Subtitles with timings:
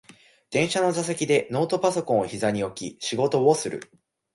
[0.49, 3.87] 電車の座席でノートパソコンをひざに置き仕事をする